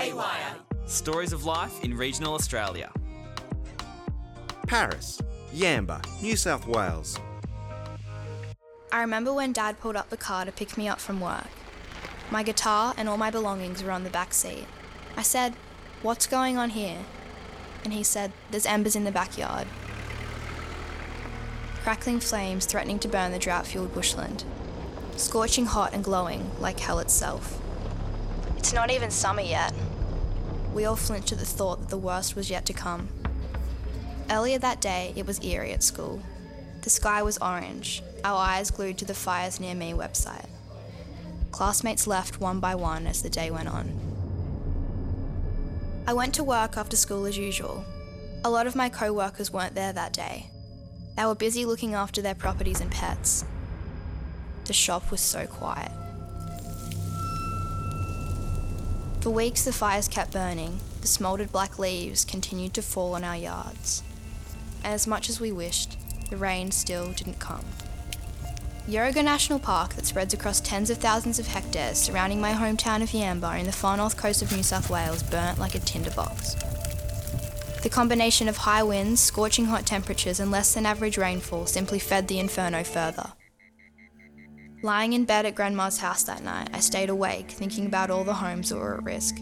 Haywire. 0.00 0.56
Stories 0.86 1.34
of 1.34 1.44
life 1.44 1.84
in 1.84 1.94
regional 1.94 2.32
Australia. 2.32 2.90
Paris, 4.66 5.20
Yamba, 5.52 6.00
New 6.22 6.36
South 6.36 6.66
Wales. 6.66 7.18
I 8.90 9.02
remember 9.02 9.34
when 9.34 9.52
Dad 9.52 9.78
pulled 9.78 9.96
up 9.96 10.08
the 10.08 10.16
car 10.16 10.46
to 10.46 10.52
pick 10.52 10.78
me 10.78 10.88
up 10.88 11.00
from 11.00 11.20
work. 11.20 11.50
My 12.30 12.42
guitar 12.42 12.94
and 12.96 13.10
all 13.10 13.18
my 13.18 13.30
belongings 13.30 13.82
were 13.82 13.90
on 13.90 14.04
the 14.04 14.08
back 14.08 14.32
seat. 14.32 14.64
I 15.18 15.22
said, 15.22 15.54
What's 16.00 16.26
going 16.26 16.56
on 16.56 16.70
here? 16.70 17.04
And 17.84 17.92
he 17.92 18.02
said, 18.02 18.32
There's 18.50 18.64
embers 18.64 18.96
in 18.96 19.04
the 19.04 19.12
backyard. 19.12 19.66
Crackling 21.82 22.20
flames 22.20 22.64
threatening 22.64 23.00
to 23.00 23.08
burn 23.08 23.32
the 23.32 23.38
drought 23.38 23.66
fueled 23.66 23.92
bushland. 23.92 24.44
Scorching 25.16 25.66
hot 25.66 25.92
and 25.92 26.02
glowing 26.02 26.52
like 26.58 26.80
hell 26.80 27.00
itself. 27.00 27.60
It's 28.60 28.74
not 28.74 28.90
even 28.90 29.10
summer 29.10 29.40
yet. 29.40 29.72
We 30.74 30.84
all 30.84 30.94
flinched 30.94 31.32
at 31.32 31.38
the 31.38 31.46
thought 31.46 31.80
that 31.80 31.88
the 31.88 31.96
worst 31.96 32.36
was 32.36 32.50
yet 32.50 32.66
to 32.66 32.74
come. 32.74 33.08
Earlier 34.28 34.58
that 34.58 34.82
day, 34.82 35.14
it 35.16 35.26
was 35.26 35.42
eerie 35.42 35.72
at 35.72 35.82
school. 35.82 36.20
The 36.82 36.90
sky 36.90 37.22
was 37.22 37.38
orange, 37.38 38.02
our 38.22 38.36
eyes 38.36 38.70
glued 38.70 38.98
to 38.98 39.06
the 39.06 39.14
Fires 39.14 39.60
Near 39.60 39.74
Me 39.74 39.92
website. 39.92 40.44
Classmates 41.52 42.06
left 42.06 42.38
one 42.38 42.60
by 42.60 42.74
one 42.74 43.06
as 43.06 43.22
the 43.22 43.30
day 43.30 43.50
went 43.50 43.68
on. 43.68 43.98
I 46.06 46.12
went 46.12 46.34
to 46.34 46.44
work 46.44 46.76
after 46.76 46.98
school 46.98 47.24
as 47.24 47.38
usual. 47.38 47.82
A 48.44 48.50
lot 48.50 48.66
of 48.66 48.76
my 48.76 48.90
co 48.90 49.10
workers 49.10 49.50
weren't 49.50 49.74
there 49.74 49.94
that 49.94 50.12
day. 50.12 50.48
They 51.16 51.24
were 51.24 51.34
busy 51.34 51.64
looking 51.64 51.94
after 51.94 52.20
their 52.20 52.34
properties 52.34 52.82
and 52.82 52.90
pets. 52.90 53.42
The 54.66 54.74
shop 54.74 55.10
was 55.10 55.22
so 55.22 55.46
quiet. 55.46 55.90
For 59.20 59.28
weeks, 59.28 59.64
the 59.64 59.72
fires 59.72 60.08
kept 60.08 60.32
burning. 60.32 60.80
The 61.02 61.06
smouldered 61.06 61.52
black 61.52 61.78
leaves 61.78 62.24
continued 62.24 62.72
to 62.74 62.82
fall 62.82 63.14
on 63.14 63.22
our 63.22 63.36
yards. 63.36 64.02
And 64.82 64.94
as 64.94 65.06
much 65.06 65.28
as 65.28 65.38
we 65.38 65.52
wished, 65.52 65.98
the 66.30 66.38
rain 66.38 66.70
still 66.70 67.12
didn't 67.12 67.38
come. 67.38 67.66
Yuraygir 68.88 69.22
National 69.22 69.58
Park, 69.58 69.94
that 69.94 70.06
spreads 70.06 70.32
across 70.32 70.60
tens 70.60 70.88
of 70.88 70.96
thousands 70.96 71.38
of 71.38 71.48
hectares 71.48 71.98
surrounding 71.98 72.40
my 72.40 72.52
hometown 72.52 73.02
of 73.02 73.10
Yamba 73.10 73.60
in 73.60 73.66
the 73.66 73.72
far 73.72 73.98
north 73.98 74.16
coast 74.16 74.40
of 74.40 74.52
New 74.52 74.62
South 74.62 74.88
Wales, 74.88 75.22
burnt 75.22 75.58
like 75.58 75.74
a 75.74 75.80
tinderbox. 75.80 76.54
The 77.82 77.90
combination 77.90 78.48
of 78.48 78.56
high 78.56 78.82
winds, 78.82 79.20
scorching 79.20 79.66
hot 79.66 79.84
temperatures, 79.84 80.40
and 80.40 80.50
less 80.50 80.72
than 80.72 80.86
average 80.86 81.18
rainfall 81.18 81.66
simply 81.66 81.98
fed 81.98 82.26
the 82.26 82.38
inferno 82.38 82.82
further. 82.84 83.32
Lying 84.82 85.12
in 85.12 85.26
bed 85.26 85.44
at 85.44 85.54
Grandma's 85.54 85.98
house 85.98 86.22
that 86.22 86.42
night, 86.42 86.70
I 86.72 86.80
stayed 86.80 87.10
awake 87.10 87.50
thinking 87.50 87.84
about 87.84 88.10
all 88.10 88.24
the 88.24 88.32
homes 88.32 88.70
that 88.70 88.78
were 88.78 88.96
at 88.96 89.04
risk, 89.04 89.36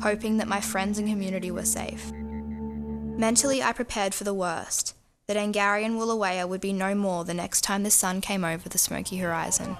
hoping 0.00 0.38
that 0.38 0.48
my 0.48 0.62
friends 0.62 0.98
and 0.98 1.06
community 1.06 1.50
were 1.50 1.66
safe. 1.66 2.10
Mentally, 2.12 3.62
I 3.62 3.74
prepared 3.74 4.14
for 4.14 4.24
the 4.24 4.32
worst 4.32 4.94
that 5.26 5.36
Angourie 5.36 5.84
and 5.84 5.96
Wooloweyah 5.96 6.48
would 6.48 6.62
be 6.62 6.72
no 6.72 6.94
more 6.94 7.24
the 7.24 7.34
next 7.34 7.60
time 7.60 7.82
the 7.82 7.90
sun 7.90 8.22
came 8.22 8.42
over 8.42 8.68
the 8.68 8.78
smoky 8.78 9.18
horizon. 9.18 9.76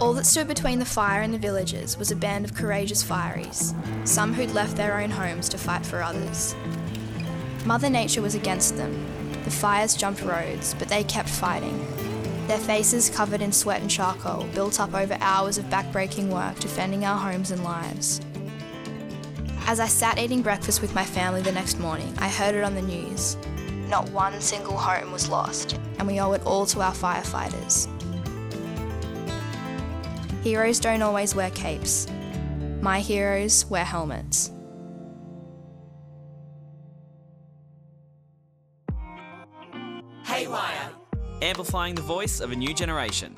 All 0.00 0.14
that 0.14 0.24
stood 0.24 0.48
between 0.48 0.78
the 0.78 0.86
fire 0.86 1.20
and 1.20 1.32
the 1.32 1.38
villagers 1.38 1.98
was 1.98 2.10
a 2.10 2.16
band 2.16 2.46
of 2.46 2.54
courageous 2.54 3.04
fireys, 3.04 3.74
some 4.08 4.32
who'd 4.32 4.52
left 4.52 4.76
their 4.76 4.98
own 4.98 5.10
homes 5.10 5.50
to 5.50 5.58
fight 5.58 5.84
for 5.84 6.02
others. 6.02 6.54
Mother 7.66 7.90
Nature 7.90 8.22
was 8.22 8.34
against 8.34 8.78
them. 8.78 9.06
The 9.44 9.50
fires 9.50 9.94
jumped 9.94 10.22
roads, 10.22 10.74
but 10.78 10.88
they 10.88 11.04
kept 11.04 11.28
fighting. 11.28 11.86
Their 12.50 12.58
faces 12.58 13.08
covered 13.08 13.42
in 13.42 13.52
sweat 13.52 13.80
and 13.80 13.88
charcoal, 13.88 14.42
built 14.56 14.80
up 14.80 14.92
over 14.92 15.16
hours 15.20 15.56
of 15.56 15.66
backbreaking 15.66 16.30
work 16.30 16.58
defending 16.58 17.04
our 17.04 17.16
homes 17.16 17.52
and 17.52 17.62
lives. 17.62 18.20
As 19.68 19.78
I 19.78 19.86
sat 19.86 20.18
eating 20.18 20.42
breakfast 20.42 20.82
with 20.82 20.92
my 20.92 21.04
family 21.04 21.42
the 21.42 21.52
next 21.52 21.78
morning, 21.78 22.12
I 22.18 22.28
heard 22.28 22.56
it 22.56 22.64
on 22.64 22.74
the 22.74 22.82
news. 22.82 23.36
Not 23.86 24.10
one 24.10 24.40
single 24.40 24.76
home 24.76 25.12
was 25.12 25.28
lost, 25.28 25.78
and 26.00 26.08
we 26.08 26.18
owe 26.18 26.32
it 26.32 26.44
all 26.44 26.66
to 26.66 26.80
our 26.80 26.90
firefighters. 26.90 27.86
Heroes 30.42 30.80
don't 30.80 31.02
always 31.02 31.36
wear 31.36 31.50
capes. 31.50 32.08
My 32.80 32.98
heroes 32.98 33.64
wear 33.66 33.84
helmets. 33.84 34.50
Haywire. 40.24 40.99
Amplifying 41.42 41.94
the 41.94 42.02
voice 42.02 42.40
of 42.40 42.52
a 42.52 42.54
new 42.54 42.74
generation. 42.74 43.34